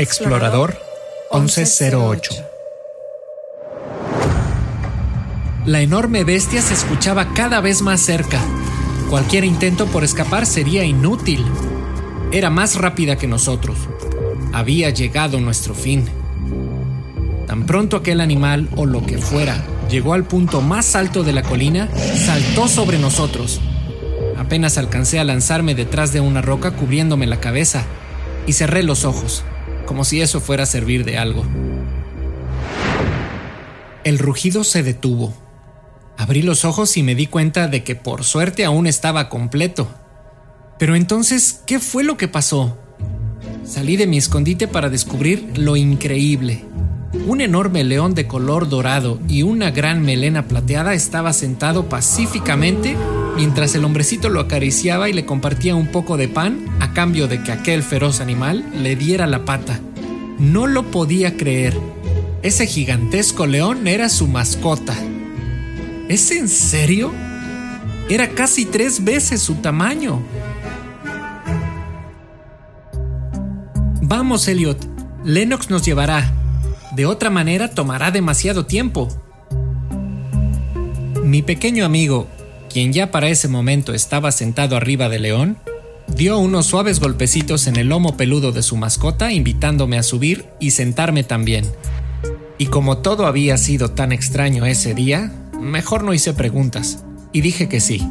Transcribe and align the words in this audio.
Explorador 0.00 0.80
1108. 1.30 2.32
La 5.66 5.82
enorme 5.82 6.24
bestia 6.24 6.62
se 6.62 6.72
escuchaba 6.72 7.34
cada 7.34 7.60
vez 7.60 7.82
más 7.82 8.00
cerca. 8.00 8.40
Cualquier 9.10 9.44
intento 9.44 9.84
por 9.88 10.02
escapar 10.02 10.46
sería 10.46 10.84
inútil. 10.84 11.44
Era 12.32 12.48
más 12.48 12.76
rápida 12.76 13.16
que 13.16 13.26
nosotros. 13.26 13.76
Había 14.54 14.88
llegado 14.88 15.38
nuestro 15.38 15.74
fin. 15.74 16.06
Tan 17.46 17.66
pronto 17.66 17.98
aquel 17.98 18.22
animal 18.22 18.70
o 18.76 18.86
lo 18.86 19.04
que 19.04 19.18
fuera 19.18 19.62
llegó 19.90 20.14
al 20.14 20.24
punto 20.24 20.62
más 20.62 20.96
alto 20.96 21.24
de 21.24 21.34
la 21.34 21.42
colina, 21.42 21.90
saltó 22.16 22.68
sobre 22.68 22.98
nosotros. 22.98 23.60
Apenas 24.38 24.78
alcancé 24.78 25.18
a 25.18 25.24
lanzarme 25.24 25.74
detrás 25.74 26.14
de 26.14 26.20
una 26.20 26.40
roca 26.40 26.70
cubriéndome 26.70 27.26
la 27.26 27.38
cabeza 27.38 27.84
y 28.46 28.54
cerré 28.54 28.82
los 28.82 29.04
ojos 29.04 29.44
como 29.90 30.04
si 30.04 30.20
eso 30.20 30.40
fuera 30.40 30.62
a 30.62 30.66
servir 30.66 31.04
de 31.04 31.18
algo. 31.18 31.44
El 34.04 34.20
rugido 34.20 34.62
se 34.62 34.84
detuvo. 34.84 35.34
Abrí 36.16 36.42
los 36.42 36.64
ojos 36.64 36.96
y 36.96 37.02
me 37.02 37.16
di 37.16 37.26
cuenta 37.26 37.66
de 37.66 37.82
que 37.82 37.96
por 37.96 38.22
suerte 38.22 38.64
aún 38.64 38.86
estaba 38.86 39.28
completo. 39.28 39.88
Pero 40.78 40.94
entonces, 40.94 41.62
¿qué 41.66 41.80
fue 41.80 42.04
lo 42.04 42.16
que 42.16 42.28
pasó? 42.28 42.78
Salí 43.64 43.96
de 43.96 44.06
mi 44.06 44.16
escondite 44.16 44.68
para 44.68 44.90
descubrir 44.90 45.58
lo 45.58 45.74
increíble. 45.74 46.64
Un 47.26 47.40
enorme 47.40 47.82
león 47.82 48.14
de 48.14 48.28
color 48.28 48.68
dorado 48.68 49.18
y 49.26 49.42
una 49.42 49.72
gran 49.72 50.02
melena 50.02 50.46
plateada 50.46 50.94
estaba 50.94 51.32
sentado 51.32 51.88
pacíficamente 51.88 52.96
mientras 53.36 53.74
el 53.74 53.84
hombrecito 53.84 54.28
lo 54.28 54.40
acariciaba 54.40 55.08
y 55.08 55.12
le 55.12 55.24
compartía 55.24 55.74
un 55.74 55.88
poco 55.88 56.16
de 56.16 56.28
pan 56.28 56.64
a 56.80 56.92
cambio 56.92 57.28
de 57.28 57.42
que 57.42 57.52
aquel 57.52 57.82
feroz 57.82 58.20
animal 58.20 58.64
le 58.74 58.96
diera 58.96 59.26
la 59.26 59.44
pata. 59.44 59.80
No 60.38 60.66
lo 60.66 60.90
podía 60.90 61.36
creer. 61.36 61.78
Ese 62.42 62.66
gigantesco 62.66 63.46
león 63.46 63.86
era 63.86 64.08
su 64.08 64.26
mascota. 64.26 64.96
¿Es 66.08 66.30
en 66.30 66.48
serio? 66.48 67.12
Era 68.08 68.30
casi 68.30 68.64
tres 68.64 69.04
veces 69.04 69.42
su 69.42 69.56
tamaño. 69.56 70.22
Vamos, 74.02 74.48
Elliot. 74.48 74.78
Lennox 75.24 75.70
nos 75.70 75.84
llevará. 75.84 76.32
De 76.96 77.06
otra 77.06 77.30
manera 77.30 77.70
tomará 77.70 78.10
demasiado 78.10 78.66
tiempo. 78.66 79.08
Mi 81.22 81.42
pequeño 81.42 81.84
amigo, 81.84 82.26
quien 82.70 82.92
ya 82.92 83.10
para 83.10 83.28
ese 83.28 83.48
momento 83.48 83.92
estaba 83.92 84.30
sentado 84.32 84.76
arriba 84.76 85.08
de 85.08 85.18
León, 85.18 85.58
dio 86.16 86.38
unos 86.38 86.66
suaves 86.66 87.00
golpecitos 87.00 87.66
en 87.66 87.76
el 87.76 87.88
lomo 87.88 88.16
peludo 88.16 88.52
de 88.52 88.62
su 88.62 88.76
mascota 88.76 89.32
invitándome 89.32 89.98
a 89.98 90.02
subir 90.02 90.48
y 90.60 90.70
sentarme 90.70 91.24
también. 91.24 91.66
Y 92.58 92.66
como 92.66 92.98
todo 92.98 93.26
había 93.26 93.58
sido 93.58 93.90
tan 93.90 94.12
extraño 94.12 94.66
ese 94.66 94.94
día, 94.94 95.32
mejor 95.60 96.04
no 96.04 96.14
hice 96.14 96.32
preguntas, 96.32 97.04
y 97.32 97.40
dije 97.40 97.68
que 97.68 97.80
sí. 97.80 98.06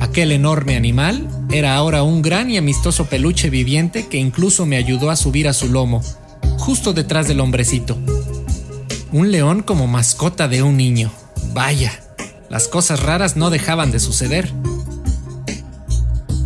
Aquel 0.00 0.32
enorme 0.32 0.76
animal 0.76 1.28
era 1.50 1.74
ahora 1.74 2.02
un 2.02 2.20
gran 2.20 2.50
y 2.50 2.58
amistoso 2.58 3.06
peluche 3.06 3.48
viviente 3.48 4.08
que 4.08 4.18
incluso 4.18 4.66
me 4.66 4.76
ayudó 4.76 5.10
a 5.10 5.16
subir 5.16 5.48
a 5.48 5.52
su 5.52 5.68
lomo, 5.68 6.02
justo 6.58 6.92
detrás 6.92 7.28
del 7.28 7.40
hombrecito. 7.40 7.96
Un 9.10 9.30
león 9.30 9.62
como 9.62 9.86
mascota 9.86 10.48
de 10.48 10.62
un 10.62 10.76
niño. 10.76 11.12
Vaya, 11.54 11.92
las 12.52 12.68
cosas 12.68 13.02
raras 13.02 13.34
no 13.34 13.48
dejaban 13.48 13.92
de 13.92 13.98
suceder. 13.98 14.52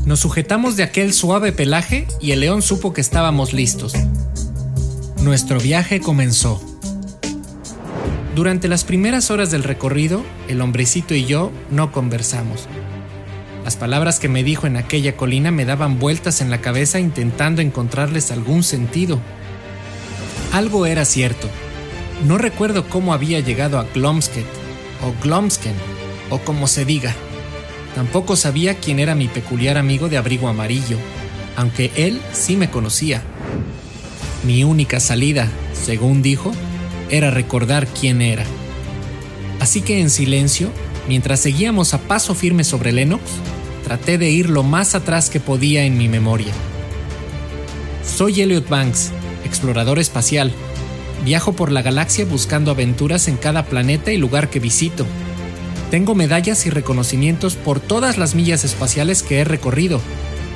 Nos 0.05 0.21
sujetamos 0.21 0.77
de 0.77 0.85
aquel 0.85 1.13
suave 1.13 1.51
pelaje 1.51 2.07
y 2.21 2.31
el 2.31 2.39
león 2.39 2.63
supo 2.63 2.93
que 2.93 3.01
estábamos 3.01 3.53
listos. 3.53 3.93
Nuestro 5.21 5.59
viaje 5.59 5.99
comenzó. 5.99 6.63
Durante 8.37 8.69
las 8.69 8.85
primeras 8.85 9.33
horas 9.33 9.51
del 9.51 9.65
recorrido, 9.65 10.23
el 10.47 10.61
hombrecito 10.61 11.13
y 11.13 11.25
yo 11.25 11.51
no 11.73 11.91
conversamos. 11.91 12.69
Las 13.65 13.75
palabras 13.75 14.21
que 14.21 14.29
me 14.29 14.45
dijo 14.45 14.69
en 14.69 14.77
aquella 14.77 15.17
colina 15.17 15.51
me 15.51 15.65
daban 15.65 15.99
vueltas 15.99 16.41
en 16.41 16.53
la 16.53 16.61
cabeza 16.61 17.01
intentando 17.01 17.63
encontrarles 17.63 18.31
algún 18.31 18.63
sentido. 18.63 19.19
Algo 20.53 20.87
era 20.87 21.05
cierto. 21.05 21.49
No 22.25 22.39
recuerdo 22.39 22.89
cómo 22.89 23.13
había 23.13 23.41
llegado 23.41 23.81
a 23.81 23.87
Glomsket, 23.93 24.47
o 25.03 25.13
Glomsken, 25.21 25.75
o 26.31 26.39
como 26.39 26.67
se 26.67 26.85
diga. 26.85 27.15
Tampoco 27.95 28.37
sabía 28.37 28.75
quién 28.75 28.99
era 28.99 29.15
mi 29.15 29.29
peculiar 29.29 29.79
amigo 29.79 30.09
de 30.09 30.17
abrigo 30.19 30.49
amarillo, 30.49 30.99
aunque 31.57 31.91
él 31.97 32.21
sí 32.33 32.57
me 32.57 32.71
conocía. 32.71 33.23
Mi 34.45 34.65
única 34.65 35.01
salida, 35.01 35.49
según 35.73 36.23
dijo, 36.23 36.53
era 37.09 37.31
recordar 37.31 37.87
quién 37.87 38.21
era. 38.21 38.45
Así 39.61 39.81
que 39.81 40.01
en 40.01 40.11
silencio, 40.11 40.71
mientras 41.09 41.41
seguíamos 41.41 41.95
a 41.95 41.99
paso 41.99 42.35
firme 42.35 42.65
sobre 42.65 42.93
Lennox, 42.93 43.23
traté 43.85 44.19
de 44.19 44.31
ir 44.31 44.51
lo 44.51 44.63
más 44.63 44.95
atrás 44.95 45.31
que 45.31 45.41
podía 45.41 45.85
en 45.85 45.97
mi 45.97 46.09
memoria. 46.09 46.53
Soy 48.05 48.41
Elliot 48.41 48.69
Banks, 48.69 49.11
explorador 49.45 49.99
espacial. 49.99 50.53
Viajo 51.25 51.55
por 51.55 51.73
la 51.73 51.83
galaxia 51.83 52.25
buscando 52.25 52.71
aventuras 52.71 53.27
en 53.29 53.37
cada 53.37 53.65
planeta 53.65 54.13
y 54.13 54.19
lugar 54.19 54.51
que 54.51 54.61
visito. 54.61 55.07
Tengo 55.91 56.15
medallas 56.15 56.67
y 56.67 56.71
reconocimientos 56.71 57.55
por 57.55 57.81
todas 57.81 58.19
las 58.19 58.35
millas 58.35 58.65
espaciales 58.65 59.23
que 59.23 59.39
he 59.39 59.45
recorrido, 59.45 60.01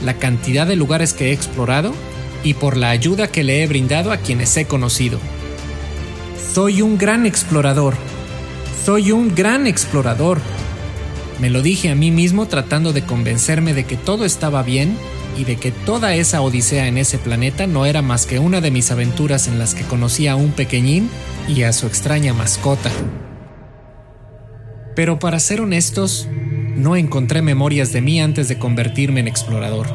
la 0.05 0.15
cantidad 0.15 0.67
de 0.67 0.77
lugares 0.77 1.13
que 1.13 1.29
he 1.29 1.33
explorado 1.33 1.95
y 2.43 2.55
por 2.55 2.77
la 2.77 2.91
ayuda 2.91 3.29
que 3.29 3.45
le 3.45 3.63
he 3.63 3.67
brindado 3.67 4.13
a 4.13 4.17
quienes 4.17 4.57
he 4.57 4.65
conocido. 4.65 5.21
Soy 6.53 6.83
un 6.83 6.99
gran 6.99 7.27
explorador. 7.27 7.95
Soy 8.85 9.13
un 9.13 9.35
gran 9.35 9.67
explorador. 9.67 10.41
Me 11.39 11.49
lo 11.49 11.63
dije 11.63 11.91
a 11.91 11.95
mí 11.95 12.11
mismo 12.11 12.47
tratando 12.47 12.93
de 12.93 13.03
convencerme 13.03 13.73
de 13.73 13.85
que 13.85 13.97
todo 13.97 14.25
estaba 14.25 14.63
bien 14.63 14.97
y 15.39 15.45
de 15.45 15.57
que 15.57 15.71
toda 15.71 16.15
esa 16.15 16.41
odisea 16.41 16.89
en 16.89 16.99
ese 16.99 17.19
planeta 17.19 17.69
no 17.69 17.87
era 17.87 18.03
más 18.03 18.27
que 18.27 18.41
una 18.41 18.61
de 18.61 18.73
mis 18.73 18.91
aventuras 18.91 19.47
en 19.47 19.59
las 19.59 19.75
que 19.75 19.85
conocí 19.85 20.27
a 20.27 20.35
un 20.35 20.51
pequeñín 20.51 21.09
y 21.47 21.63
a 21.63 21.73
su 21.73 21.87
extraña 21.87 22.35
mascota. 22.35 22.91
Pero 24.95 25.19
para 25.19 25.41
ser 25.41 25.61
honestos, 25.61 26.29
no 26.75 26.97
encontré 26.97 27.43
memorias 27.43 27.93
de 27.93 28.01
mí 28.01 28.21
antes 28.21 28.49
de 28.49 28.59
convertirme 28.59 29.21
en 29.21 29.29
explorador. 29.29 29.87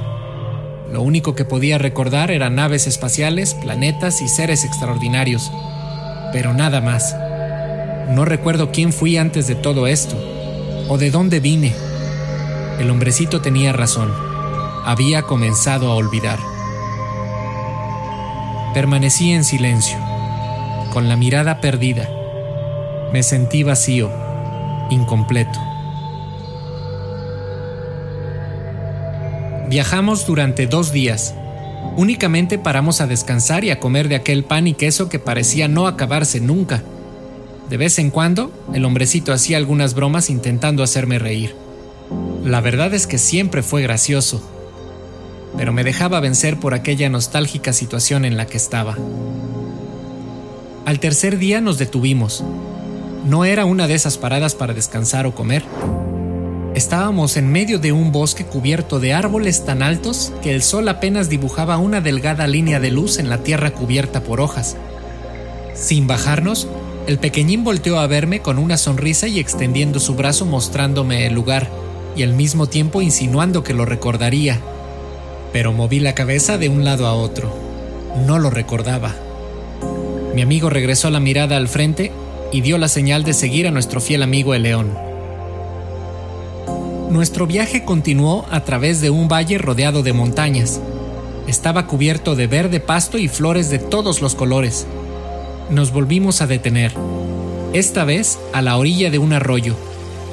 Lo 0.91 1.01
único 1.01 1.35
que 1.35 1.45
podía 1.45 1.77
recordar 1.77 2.31
eran 2.31 2.55
naves 2.55 2.87
espaciales, 2.87 3.53
planetas 3.55 4.21
y 4.21 4.27
seres 4.27 4.63
extraordinarios 4.63 5.51
pero 6.35 6.53
nada 6.53 6.81
más. 6.81 7.15
No 8.09 8.25
recuerdo 8.25 8.73
quién 8.73 8.91
fui 8.91 9.15
antes 9.15 9.47
de 9.47 9.55
todo 9.55 9.87
esto, 9.87 10.17
o 10.89 10.97
de 10.97 11.09
dónde 11.09 11.39
vine. 11.39 11.73
El 12.77 12.89
hombrecito 12.89 13.39
tenía 13.39 13.71
razón. 13.71 14.13
Había 14.83 15.21
comenzado 15.21 15.89
a 15.89 15.95
olvidar. 15.95 16.37
Permanecí 18.73 19.31
en 19.31 19.45
silencio, 19.45 19.97
con 20.91 21.07
la 21.07 21.15
mirada 21.15 21.61
perdida. 21.61 22.09
Me 23.13 23.23
sentí 23.23 23.63
vacío, 23.63 24.11
incompleto. 24.89 25.59
Viajamos 29.69 30.25
durante 30.27 30.67
dos 30.67 30.91
días 30.91 31.33
Únicamente 31.97 32.57
paramos 32.57 32.99
a 32.99 33.07
descansar 33.07 33.63
y 33.63 33.71
a 33.71 33.79
comer 33.79 34.09
de 34.09 34.15
aquel 34.15 34.43
pan 34.43 34.67
y 34.67 34.73
queso 34.73 35.07
que 35.07 35.19
parecía 35.19 35.69
no 35.69 35.87
acabarse 35.87 36.41
nunca. 36.41 36.83
De 37.69 37.77
vez 37.77 37.99
en 37.99 38.11
cuando, 38.11 38.51
el 38.73 38.83
hombrecito 38.83 39.31
hacía 39.31 39.57
algunas 39.57 39.93
bromas 39.93 40.29
intentando 40.29 40.83
hacerme 40.83 41.19
reír. 41.19 41.55
La 42.43 42.59
verdad 42.59 42.93
es 42.93 43.07
que 43.07 43.17
siempre 43.17 43.63
fue 43.63 43.81
gracioso, 43.81 44.43
pero 45.57 45.71
me 45.71 45.85
dejaba 45.85 46.19
vencer 46.19 46.59
por 46.59 46.73
aquella 46.73 47.09
nostálgica 47.09 47.71
situación 47.71 48.25
en 48.25 48.35
la 48.35 48.45
que 48.45 48.57
estaba. 48.57 48.97
Al 50.85 50.99
tercer 50.99 51.37
día 51.37 51.61
nos 51.61 51.77
detuvimos. 51.77 52.43
No 53.25 53.43
era 53.43 53.65
una 53.65 53.87
de 53.87 53.95
esas 53.95 54.19
paradas 54.19 54.53
para 54.53 54.75
descansar 54.75 55.25
o 55.25 55.33
comer. 55.33 55.63
Estábamos 56.75 57.37
en 57.37 57.51
medio 57.51 57.79
de 57.79 57.91
un 57.91 58.11
bosque 58.11 58.45
cubierto 58.45 58.99
de 58.99 59.13
árboles 59.13 59.65
tan 59.65 59.81
altos 59.81 60.31
que 60.43 60.53
el 60.53 60.61
sol 60.61 60.87
apenas 60.89 61.27
dibujaba 61.27 61.79
una 61.79 62.01
delgada 62.01 62.45
línea 62.45 62.79
de 62.79 62.91
luz 62.91 63.17
en 63.17 63.29
la 63.29 63.39
tierra 63.39 63.71
cubierta 63.71 64.21
por 64.21 64.41
hojas. 64.41 64.77
Sin 65.73 66.05
bajarnos, 66.05 66.67
el 67.07 67.17
pequeñín 67.17 67.63
volteó 67.63 67.99
a 67.99 68.05
verme 68.05 68.41
con 68.41 68.59
una 68.59 68.77
sonrisa 68.77 69.27
y 69.27 69.39
extendiendo 69.39 69.99
su 69.99 70.13
brazo 70.13 70.45
mostrándome 70.45 71.25
el 71.25 71.33
lugar, 71.33 71.67
y 72.15 72.21
al 72.21 72.33
mismo 72.33 72.67
tiempo 72.67 73.01
insinuando 73.01 73.63
que 73.63 73.73
lo 73.73 73.85
recordaría. 73.85 74.59
Pero 75.51 75.73
moví 75.73 75.99
la 75.99 76.13
cabeza 76.13 76.59
de 76.59 76.69
un 76.69 76.85
lado 76.85 77.07
a 77.07 77.15
otro. 77.15 77.51
No 78.27 78.37
lo 78.37 78.51
recordaba. 78.51 79.15
Mi 80.35 80.43
amigo 80.43 80.69
regresó 80.69 81.09
la 81.09 81.19
mirada 81.19 81.57
al 81.57 81.67
frente 81.67 82.11
y 82.55 82.61
dio 82.61 82.77
la 82.77 82.87
señal 82.87 83.25
de 83.25 83.33
seguir 83.33 83.67
a 83.67 83.71
nuestro 83.71 83.99
fiel 83.99 84.23
amigo 84.23 84.53
el 84.53 84.63
león. 84.63 84.97
Nuestro 87.09 87.47
viaje 87.47 87.83
continuó 87.83 88.45
a 88.49 88.63
través 88.63 89.01
de 89.01 89.09
un 89.09 89.27
valle 89.27 89.57
rodeado 89.57 90.03
de 90.03 90.13
montañas. 90.13 90.79
Estaba 91.47 91.85
cubierto 91.85 92.33
de 92.33 92.47
verde 92.47 92.79
pasto 92.79 93.17
y 93.17 93.27
flores 93.27 93.69
de 93.69 93.79
todos 93.79 94.21
los 94.21 94.35
colores. 94.35 94.87
Nos 95.69 95.91
volvimos 95.91 96.41
a 96.41 96.47
detener, 96.47 96.93
esta 97.73 98.05
vez 98.05 98.39
a 98.53 98.61
la 98.61 98.77
orilla 98.77 99.11
de 99.11 99.19
un 99.19 99.33
arroyo, 99.33 99.75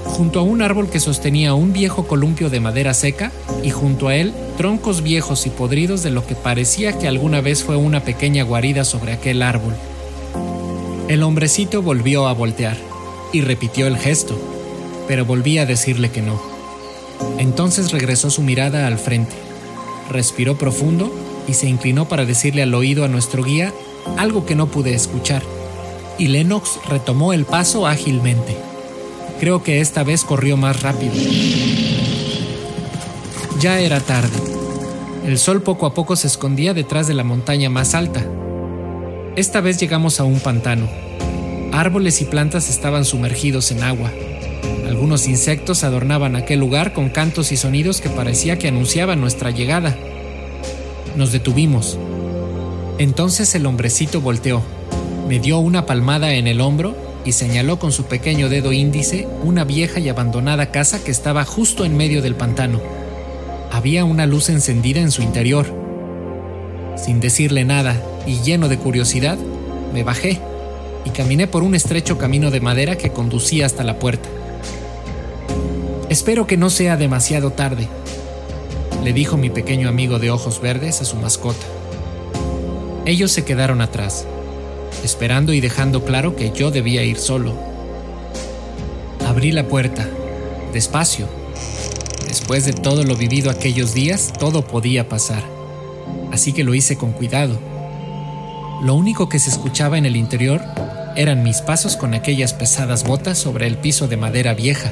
junto 0.04 0.38
a 0.38 0.42
un 0.44 0.62
árbol 0.62 0.90
que 0.90 1.00
sostenía 1.00 1.54
un 1.54 1.72
viejo 1.72 2.06
columpio 2.06 2.50
de 2.50 2.60
madera 2.60 2.94
seca 2.94 3.32
y 3.64 3.70
junto 3.70 4.06
a 4.06 4.14
él 4.14 4.32
troncos 4.56 5.02
viejos 5.02 5.44
y 5.46 5.50
podridos 5.50 6.04
de 6.04 6.12
lo 6.12 6.24
que 6.24 6.36
parecía 6.36 6.96
que 6.96 7.08
alguna 7.08 7.40
vez 7.40 7.64
fue 7.64 7.76
una 7.76 8.04
pequeña 8.04 8.44
guarida 8.44 8.84
sobre 8.84 9.12
aquel 9.12 9.42
árbol. 9.42 9.74
El 11.12 11.22
hombrecito 11.24 11.82
volvió 11.82 12.26
a 12.26 12.32
voltear 12.32 12.74
y 13.34 13.42
repitió 13.42 13.86
el 13.86 13.98
gesto, 13.98 14.34
pero 15.06 15.26
volví 15.26 15.58
a 15.58 15.66
decirle 15.66 16.10
que 16.10 16.22
no. 16.22 16.40
Entonces 17.36 17.92
regresó 17.92 18.30
su 18.30 18.40
mirada 18.40 18.86
al 18.86 18.96
frente, 18.98 19.34
respiró 20.08 20.56
profundo 20.56 21.14
y 21.46 21.52
se 21.52 21.68
inclinó 21.68 22.08
para 22.08 22.24
decirle 22.24 22.62
al 22.62 22.72
oído 22.72 23.04
a 23.04 23.08
nuestro 23.08 23.44
guía 23.44 23.74
algo 24.16 24.46
que 24.46 24.54
no 24.54 24.68
pude 24.68 24.94
escuchar, 24.94 25.42
y 26.16 26.28
Lennox 26.28 26.80
retomó 26.88 27.34
el 27.34 27.44
paso 27.44 27.86
ágilmente. 27.86 28.56
Creo 29.38 29.62
que 29.62 29.82
esta 29.82 30.04
vez 30.04 30.24
corrió 30.24 30.56
más 30.56 30.80
rápido. 30.80 31.12
Ya 33.60 33.80
era 33.80 34.00
tarde. 34.00 34.38
El 35.26 35.38
sol 35.38 35.60
poco 35.60 35.84
a 35.84 35.92
poco 35.92 36.16
se 36.16 36.26
escondía 36.26 36.72
detrás 36.72 37.06
de 37.06 37.12
la 37.12 37.22
montaña 37.22 37.68
más 37.68 37.94
alta. 37.94 38.24
Esta 39.34 39.62
vez 39.62 39.78
llegamos 39.78 40.20
a 40.20 40.24
un 40.24 40.40
pantano. 40.40 40.86
Árboles 41.72 42.20
y 42.20 42.26
plantas 42.26 42.68
estaban 42.68 43.06
sumergidos 43.06 43.70
en 43.70 43.82
agua. 43.82 44.10
Algunos 44.86 45.26
insectos 45.26 45.84
adornaban 45.84 46.36
aquel 46.36 46.60
lugar 46.60 46.92
con 46.92 47.08
cantos 47.08 47.50
y 47.50 47.56
sonidos 47.56 48.02
que 48.02 48.10
parecía 48.10 48.58
que 48.58 48.68
anunciaban 48.68 49.22
nuestra 49.22 49.50
llegada. 49.50 49.96
Nos 51.16 51.32
detuvimos. 51.32 51.98
Entonces 52.98 53.54
el 53.54 53.64
hombrecito 53.64 54.20
volteó, 54.20 54.62
me 55.26 55.38
dio 55.38 55.60
una 55.60 55.86
palmada 55.86 56.34
en 56.34 56.46
el 56.46 56.60
hombro 56.60 56.94
y 57.24 57.32
señaló 57.32 57.78
con 57.78 57.90
su 57.90 58.04
pequeño 58.04 58.50
dedo 58.50 58.70
índice 58.74 59.26
una 59.42 59.64
vieja 59.64 59.98
y 59.98 60.10
abandonada 60.10 60.70
casa 60.70 61.02
que 61.02 61.10
estaba 61.10 61.46
justo 61.46 61.86
en 61.86 61.96
medio 61.96 62.20
del 62.20 62.34
pantano. 62.34 62.82
Había 63.70 64.04
una 64.04 64.26
luz 64.26 64.50
encendida 64.50 65.00
en 65.00 65.10
su 65.10 65.22
interior. 65.22 65.81
Sin 66.96 67.20
decirle 67.20 67.64
nada 67.64 68.00
y 68.26 68.40
lleno 68.40 68.68
de 68.68 68.78
curiosidad, 68.78 69.38
me 69.92 70.04
bajé 70.04 70.40
y 71.04 71.10
caminé 71.10 71.46
por 71.46 71.62
un 71.62 71.74
estrecho 71.74 72.18
camino 72.18 72.50
de 72.50 72.60
madera 72.60 72.96
que 72.96 73.10
conducía 73.10 73.66
hasta 73.66 73.84
la 73.84 73.98
puerta. 73.98 74.28
Espero 76.08 76.46
que 76.46 76.56
no 76.56 76.70
sea 76.70 76.96
demasiado 76.96 77.52
tarde, 77.52 77.88
le 79.02 79.12
dijo 79.12 79.36
mi 79.36 79.50
pequeño 79.50 79.88
amigo 79.88 80.18
de 80.18 80.30
ojos 80.30 80.60
verdes 80.60 81.00
a 81.00 81.04
su 81.04 81.16
mascota. 81.16 81.66
Ellos 83.04 83.32
se 83.32 83.44
quedaron 83.44 83.80
atrás, 83.80 84.26
esperando 85.02 85.52
y 85.52 85.60
dejando 85.60 86.04
claro 86.04 86.36
que 86.36 86.52
yo 86.52 86.70
debía 86.70 87.02
ir 87.02 87.18
solo. 87.18 87.52
Abrí 89.26 89.50
la 89.50 89.66
puerta, 89.66 90.06
despacio. 90.72 91.26
Después 92.28 92.64
de 92.64 92.72
todo 92.72 93.02
lo 93.02 93.16
vivido 93.16 93.50
aquellos 93.50 93.92
días, 93.92 94.32
todo 94.38 94.62
podía 94.62 95.08
pasar. 95.08 95.51
Así 96.32 96.52
que 96.52 96.64
lo 96.64 96.74
hice 96.74 96.96
con 96.96 97.12
cuidado. 97.12 97.58
Lo 98.82 98.94
único 98.94 99.28
que 99.28 99.38
se 99.38 99.50
escuchaba 99.50 99.98
en 99.98 100.06
el 100.06 100.16
interior 100.16 100.60
eran 101.14 101.42
mis 101.42 101.60
pasos 101.60 101.96
con 101.96 102.14
aquellas 102.14 102.54
pesadas 102.54 103.04
botas 103.04 103.38
sobre 103.38 103.66
el 103.66 103.76
piso 103.76 104.08
de 104.08 104.16
madera 104.16 104.54
vieja. 104.54 104.90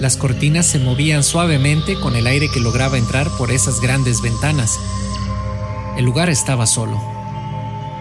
Las 0.00 0.16
cortinas 0.16 0.66
se 0.66 0.78
movían 0.78 1.24
suavemente 1.24 1.98
con 1.98 2.14
el 2.14 2.26
aire 2.26 2.48
que 2.52 2.60
lograba 2.60 2.98
entrar 2.98 3.28
por 3.36 3.50
esas 3.50 3.80
grandes 3.80 4.22
ventanas. 4.22 4.78
El 5.96 6.04
lugar 6.04 6.28
estaba 6.28 6.66
solo. 6.66 7.00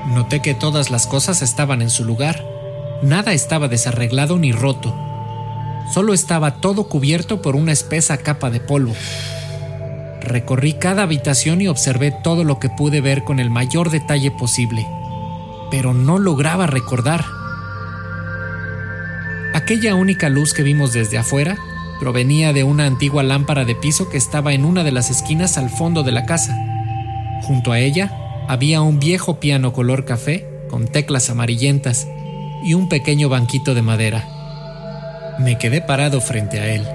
Noté 0.06 0.42
que 0.42 0.54
todas 0.54 0.92
las 0.92 1.08
cosas 1.08 1.42
estaban 1.42 1.82
en 1.82 1.90
su 1.90 2.06
lugar. 2.06 2.46
Nada 3.02 3.34
estaba 3.34 3.68
desarreglado 3.68 4.38
ni 4.38 4.52
roto. 4.52 4.96
Solo 5.92 6.14
estaba 6.14 6.56
todo 6.56 6.88
cubierto 6.88 7.42
por 7.42 7.56
una 7.56 7.72
espesa 7.72 8.18
capa 8.18 8.50
de 8.50 8.60
polvo. 8.60 8.94
Recorrí 10.28 10.74
cada 10.74 11.04
habitación 11.04 11.62
y 11.62 11.70
observé 11.70 12.12
todo 12.12 12.44
lo 12.44 12.60
que 12.60 12.68
pude 12.68 13.00
ver 13.00 13.24
con 13.24 13.40
el 13.40 13.50
mayor 13.50 13.92
detalle 13.92 14.30
posible, 14.30 14.86
pero 15.72 15.94
no 15.94 16.20
lograba 16.20 16.68
recordar. 16.68 17.24
Aquella 19.54 19.96
única 19.96 20.28
luz 20.28 20.54
que 20.54 20.64
vimos 20.64 20.92
desde 20.92 21.18
afuera 21.18 21.58
provenía 22.02 22.52
de 22.52 22.66
una 22.66 22.86
antigua 22.86 23.24
lámpara 23.24 23.64
de 23.64 23.76
piso 23.76 24.10
que 24.10 24.18
estaba 24.18 24.52
en 24.52 24.66
una 24.66 24.84
de 24.84 24.92
las 24.92 25.10
esquinas 25.10 25.58
al 25.58 25.70
fondo 25.70 26.04
de 26.04 26.12
la 26.12 26.26
casa. 26.26 26.58
Junto 27.44 27.72
a 27.72 27.80
ella 27.80 28.12
había 28.50 28.82
un 28.82 29.00
viejo 29.00 29.40
piano 29.40 29.72
color 29.72 30.04
café 30.04 30.46
con 30.70 30.90
teclas 30.90 31.30
amarillentas 31.30 32.06
y 32.66 32.74
un 32.74 32.90
pequeño 32.90 33.30
banquito 33.30 33.74
de 33.74 33.82
madera. 33.82 34.28
Me 35.40 35.58
quedé 35.58 35.80
parado 35.80 36.20
frente 36.20 36.60
a 36.60 36.68
él 36.68 36.86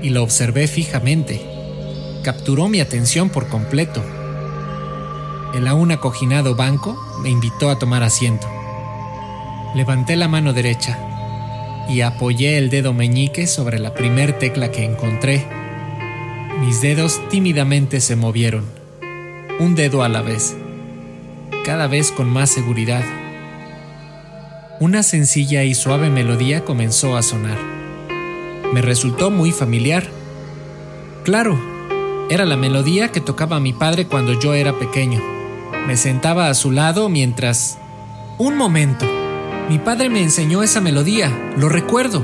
y 0.00 0.10
lo 0.10 0.22
observé 0.22 0.68
fijamente. 0.68 1.57
Capturó 2.28 2.68
mi 2.68 2.82
atención 2.82 3.30
por 3.30 3.48
completo. 3.48 4.04
El 5.54 5.66
aún 5.66 5.92
acoginado 5.92 6.54
banco 6.54 6.94
me 7.22 7.30
invitó 7.30 7.70
a 7.70 7.78
tomar 7.78 8.02
asiento. 8.02 8.46
Levanté 9.74 10.14
la 10.14 10.28
mano 10.28 10.52
derecha 10.52 10.98
y 11.88 12.02
apoyé 12.02 12.58
el 12.58 12.68
dedo 12.68 12.92
meñique 12.92 13.46
sobre 13.46 13.78
la 13.78 13.94
primer 13.94 14.38
tecla 14.38 14.70
que 14.70 14.84
encontré. 14.84 15.46
Mis 16.60 16.82
dedos 16.82 17.18
tímidamente 17.30 17.98
se 18.02 18.14
movieron, 18.14 18.66
un 19.58 19.74
dedo 19.74 20.02
a 20.02 20.10
la 20.10 20.20
vez, 20.20 20.54
cada 21.64 21.86
vez 21.86 22.12
con 22.12 22.28
más 22.28 22.50
seguridad. 22.50 23.04
Una 24.80 25.02
sencilla 25.02 25.64
y 25.64 25.74
suave 25.74 26.10
melodía 26.10 26.62
comenzó 26.66 27.16
a 27.16 27.22
sonar. 27.22 27.56
Me 28.74 28.82
resultó 28.82 29.30
muy 29.30 29.50
familiar. 29.50 30.04
Claro, 31.24 31.77
era 32.30 32.44
la 32.44 32.56
melodía 32.56 33.10
que 33.10 33.20
tocaba 33.20 33.58
mi 33.58 33.72
padre 33.72 34.06
cuando 34.06 34.34
yo 34.34 34.52
era 34.52 34.78
pequeño. 34.78 35.20
Me 35.86 35.96
sentaba 35.96 36.48
a 36.48 36.54
su 36.54 36.70
lado 36.70 37.08
mientras... 37.08 37.78
Un 38.36 38.56
momento. 38.56 39.06
Mi 39.70 39.78
padre 39.78 40.10
me 40.10 40.22
enseñó 40.22 40.62
esa 40.62 40.80
melodía, 40.80 41.52
lo 41.56 41.68
recuerdo. 41.68 42.22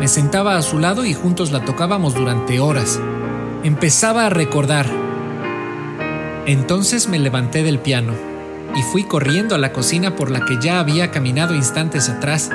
Me 0.00 0.08
sentaba 0.08 0.56
a 0.56 0.62
su 0.62 0.78
lado 0.78 1.04
y 1.04 1.14
juntos 1.14 1.52
la 1.52 1.64
tocábamos 1.64 2.14
durante 2.14 2.58
horas. 2.58 3.00
Empezaba 3.62 4.26
a 4.26 4.30
recordar. 4.30 4.86
Entonces 6.46 7.08
me 7.08 7.18
levanté 7.18 7.62
del 7.62 7.78
piano 7.78 8.12
y 8.74 8.82
fui 8.82 9.04
corriendo 9.04 9.54
a 9.54 9.58
la 9.58 9.72
cocina 9.72 10.16
por 10.16 10.30
la 10.30 10.44
que 10.44 10.58
ya 10.60 10.80
había 10.80 11.10
caminado 11.10 11.54
instantes 11.54 12.08
atrás. 12.08 12.50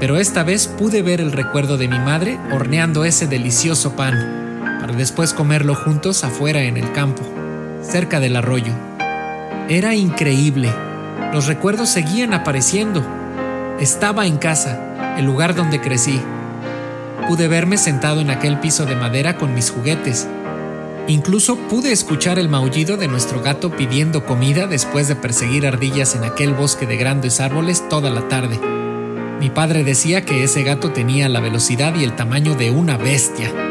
Pero 0.00 0.16
esta 0.16 0.44
vez 0.44 0.68
pude 0.68 1.02
ver 1.02 1.20
el 1.20 1.32
recuerdo 1.32 1.76
de 1.76 1.88
mi 1.88 1.98
madre 1.98 2.38
horneando 2.52 3.04
ese 3.04 3.26
delicioso 3.26 3.94
pan, 3.94 4.43
después 4.92 5.32
comerlo 5.32 5.74
juntos 5.74 6.24
afuera 6.24 6.62
en 6.62 6.76
el 6.76 6.92
campo, 6.92 7.22
cerca 7.82 8.20
del 8.20 8.36
arroyo. 8.36 8.72
Era 9.68 9.94
increíble. 9.94 10.70
Los 11.32 11.46
recuerdos 11.46 11.88
seguían 11.88 12.34
apareciendo 12.34 13.02
estaba 13.80 14.24
en 14.26 14.36
casa, 14.36 15.16
el 15.18 15.24
lugar 15.24 15.56
donde 15.56 15.80
crecí. 15.80 16.20
Pude 17.26 17.48
verme 17.48 17.76
sentado 17.76 18.20
en 18.20 18.30
aquel 18.30 18.60
piso 18.60 18.86
de 18.86 18.94
madera 18.94 19.36
con 19.36 19.52
mis 19.52 19.70
juguetes. 19.70 20.28
Incluso 21.08 21.56
pude 21.56 21.90
escuchar 21.90 22.38
el 22.38 22.48
maullido 22.48 22.96
de 22.96 23.08
nuestro 23.08 23.42
gato 23.42 23.72
pidiendo 23.72 24.24
comida 24.24 24.68
después 24.68 25.08
de 25.08 25.16
perseguir 25.16 25.66
ardillas 25.66 26.14
en 26.14 26.22
aquel 26.22 26.54
bosque 26.54 26.86
de 26.86 26.96
grandes 26.96 27.40
árboles 27.40 27.86
toda 27.88 28.10
la 28.10 28.28
tarde. 28.28 28.60
Mi 29.40 29.50
padre 29.50 29.82
decía 29.82 30.24
que 30.24 30.44
ese 30.44 30.62
gato 30.62 30.92
tenía 30.92 31.28
la 31.28 31.40
velocidad 31.40 31.96
y 31.96 32.04
el 32.04 32.14
tamaño 32.14 32.54
de 32.54 32.70
una 32.70 32.96
bestia. 32.96 33.63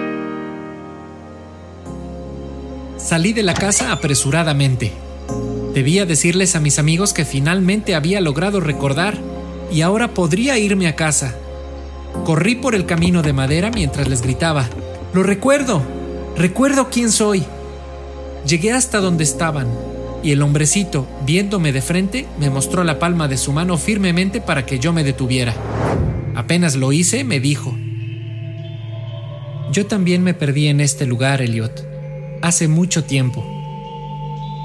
Salí 3.13 3.31
de 3.31 3.43
la 3.43 3.53
casa 3.53 3.91
apresuradamente. 3.91 4.91
Debía 5.75 6.07
decirles 6.07 6.55
a 6.55 6.59
mis 6.59 6.79
amigos 6.79 7.13
que 7.13 7.25
finalmente 7.25 7.93
había 7.93 8.19
logrado 8.21 8.59
recordar 8.59 9.19
y 9.71 9.81
ahora 9.81 10.15
podría 10.15 10.57
irme 10.57 10.87
a 10.87 10.95
casa. 10.95 11.35
Corrí 12.25 12.55
por 12.55 12.73
el 12.73 12.87
camino 12.87 13.21
de 13.21 13.31
madera 13.31 13.69
mientras 13.69 14.07
les 14.07 14.23
gritaba, 14.23 14.67
Lo 15.13 15.21
recuerdo, 15.21 15.83
recuerdo 16.35 16.89
quién 16.89 17.11
soy. 17.11 17.43
Llegué 18.47 18.71
hasta 18.71 18.99
donde 18.99 19.25
estaban, 19.25 19.67
y 20.23 20.31
el 20.31 20.41
hombrecito, 20.41 21.05
viéndome 21.23 21.71
de 21.71 21.83
frente, 21.83 22.25
me 22.39 22.49
mostró 22.49 22.83
la 22.83 22.97
palma 22.97 23.27
de 23.27 23.37
su 23.37 23.53
mano 23.53 23.77
firmemente 23.77 24.41
para 24.41 24.65
que 24.65 24.79
yo 24.79 24.91
me 24.91 25.03
detuviera. 25.03 25.53
Apenas 26.33 26.73
lo 26.75 26.91
hice, 26.91 27.23
me 27.23 27.39
dijo, 27.39 27.77
Yo 29.71 29.85
también 29.85 30.23
me 30.23 30.33
perdí 30.33 30.67
en 30.67 30.81
este 30.81 31.05
lugar, 31.05 31.43
Elliot, 31.43 31.92
hace 32.43 32.67
mucho 32.67 33.05
tiempo. 33.05 33.43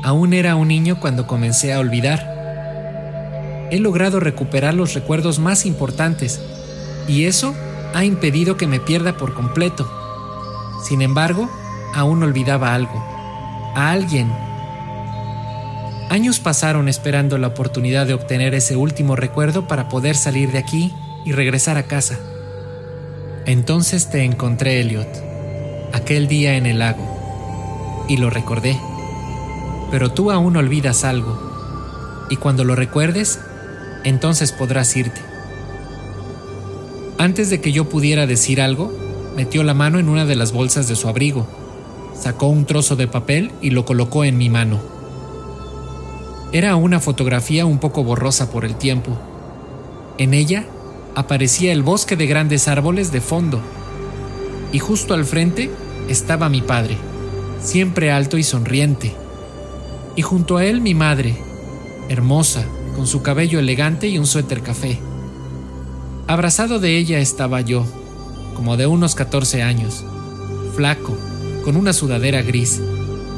Aún 0.04 0.34
era 0.34 0.54
un 0.54 0.68
niño 0.68 1.00
cuando 1.00 1.26
comencé 1.26 1.72
a 1.72 1.80
olvidar 1.80 2.36
he 3.70 3.78
logrado 3.78 4.20
recuperar 4.20 4.74
los 4.74 4.94
recuerdos 4.94 5.38
más 5.38 5.66
importantes 5.66 6.40
y 7.06 7.24
eso 7.24 7.54
ha 7.94 8.04
impedido 8.04 8.56
que 8.56 8.66
me 8.66 8.80
pierda 8.80 9.16
por 9.16 9.34
completo. 9.34 9.90
Sin 10.86 11.02
embargo, 11.02 11.50
aún 11.94 12.22
olvidaba 12.22 12.74
algo, 12.74 13.04
a 13.74 13.90
alguien, 13.90 14.30
Años 16.10 16.40
pasaron 16.40 16.88
esperando 16.88 17.36
la 17.36 17.48
oportunidad 17.48 18.06
de 18.06 18.14
obtener 18.14 18.54
ese 18.54 18.76
último 18.76 19.14
recuerdo 19.14 19.68
para 19.68 19.90
poder 19.90 20.16
salir 20.16 20.52
de 20.52 20.58
aquí 20.58 20.90
y 21.26 21.32
regresar 21.32 21.76
a 21.76 21.82
casa. 21.82 22.18
Entonces 23.44 24.08
te 24.08 24.24
encontré, 24.24 24.80
Elliot, 24.80 25.06
aquel 25.92 26.26
día 26.26 26.54
en 26.54 26.64
el 26.64 26.78
lago, 26.78 27.17
y 28.08 28.16
lo 28.16 28.30
recordé. 28.30 28.78
Pero 29.90 30.10
tú 30.10 30.30
aún 30.30 30.56
olvidas 30.56 31.04
algo, 31.04 32.26
y 32.30 32.36
cuando 32.36 32.64
lo 32.64 32.74
recuerdes, 32.74 33.40
entonces 34.04 34.52
podrás 34.52 34.96
irte. 34.96 35.20
Antes 37.18 37.50
de 37.50 37.60
que 37.60 37.72
yo 37.72 37.88
pudiera 37.88 38.26
decir 38.26 38.60
algo, 38.60 38.92
metió 39.36 39.62
la 39.62 39.74
mano 39.74 39.98
en 39.98 40.08
una 40.08 40.24
de 40.24 40.36
las 40.36 40.52
bolsas 40.52 40.88
de 40.88 40.96
su 40.96 41.08
abrigo, 41.08 41.46
sacó 42.18 42.46
un 42.48 42.64
trozo 42.64 42.96
de 42.96 43.06
papel 43.06 43.52
y 43.60 43.70
lo 43.70 43.84
colocó 43.84 44.24
en 44.24 44.38
mi 44.38 44.48
mano. 44.48 44.80
Era 46.52 46.76
una 46.76 47.00
fotografía 47.00 47.66
un 47.66 47.78
poco 47.78 48.04
borrosa 48.04 48.50
por 48.50 48.64
el 48.64 48.76
tiempo. 48.76 49.16
En 50.16 50.34
ella 50.34 50.64
aparecía 51.14 51.72
el 51.72 51.82
bosque 51.82 52.16
de 52.16 52.26
grandes 52.26 52.68
árboles 52.68 53.12
de 53.12 53.20
fondo, 53.20 53.60
y 54.72 54.78
justo 54.78 55.14
al 55.14 55.24
frente 55.24 55.70
estaba 56.08 56.48
mi 56.48 56.62
padre, 56.62 56.96
siempre 57.60 58.10
alto 58.10 58.38
y 58.38 58.42
sonriente, 58.42 59.14
y 60.16 60.22
junto 60.22 60.56
a 60.56 60.64
él 60.64 60.80
mi 60.80 60.94
madre, 60.94 61.36
hermosa, 62.08 62.64
con 62.96 63.06
su 63.06 63.22
cabello 63.22 63.58
elegante 63.58 64.08
y 64.08 64.18
un 64.18 64.26
suéter 64.26 64.62
café. 64.62 64.98
Abrazado 66.26 66.78
de 66.78 66.98
ella 66.98 67.20
estaba 67.20 67.60
yo, 67.60 67.84
como 68.54 68.76
de 68.76 68.86
unos 68.86 69.14
14 69.14 69.62
años, 69.62 70.04
flaco, 70.74 71.16
con 71.64 71.76
una 71.76 71.92
sudadera 71.92 72.42
gris, 72.42 72.80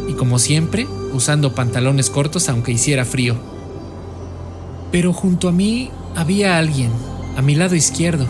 y 0.08 0.14
como 0.14 0.38
siempre, 0.38 0.86
usando 1.12 1.54
pantalones 1.54 2.10
cortos 2.10 2.48
aunque 2.48 2.72
hiciera 2.72 3.04
frío. 3.04 3.36
Pero 4.90 5.12
junto 5.12 5.48
a 5.48 5.52
mí 5.52 5.90
había 6.16 6.58
alguien, 6.58 6.90
a 7.36 7.42
mi 7.42 7.54
lado 7.54 7.74
izquierdo. 7.74 8.26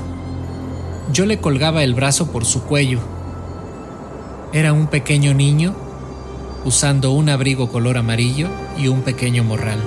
Yo 1.12 1.26
le 1.26 1.40
colgaba 1.40 1.82
el 1.82 1.94
brazo 1.94 2.30
por 2.30 2.44
su 2.44 2.62
cuello. 2.62 3.00
Era 4.52 4.73
un 4.73 4.88
pequeño 4.88 5.33
niño 5.33 5.76
usando 6.64 7.12
un 7.12 7.28
abrigo 7.28 7.69
color 7.69 7.97
amarillo 7.97 8.49
y 8.76 8.88
un 8.88 9.02
pequeño 9.02 9.45
morral. 9.45 9.78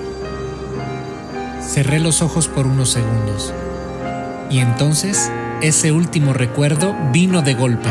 Cerré 1.61 1.99
los 1.99 2.21
ojos 2.21 2.47
por 2.47 2.65
unos 2.65 2.89
segundos 2.89 3.53
y 4.49 4.59
entonces 4.59 5.29
ese 5.61 5.91
último 5.91 6.31
recuerdo 6.31 6.95
vino 7.11 7.41
de 7.41 7.55
golpe. 7.55 7.89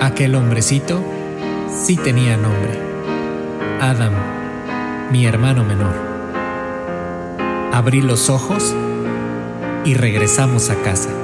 Aquel 0.00 0.36
hombrecito 0.36 1.02
sí 1.74 1.96
tenía 1.96 2.36
nombre. 2.36 2.78
Adam, 3.80 4.12
mi 5.10 5.26
hermano 5.26 5.64
menor. 5.64 5.94
Abrí 7.72 8.00
los 8.00 8.30
ojos 8.30 8.72
y 9.84 9.94
regresamos 9.94 10.70
a 10.70 10.76
casa. 10.82 11.23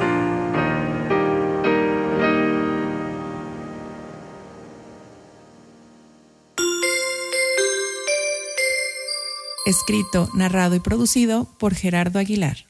Escrito, 9.70 10.28
narrado 10.34 10.74
y 10.74 10.80
producido 10.80 11.46
por 11.58 11.74
Gerardo 11.74 12.18
Aguilar. 12.18 12.69